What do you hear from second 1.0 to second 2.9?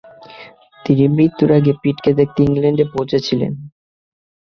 মৃত্যুর আগে পিটকে দেখতে ইংল্যান্ডে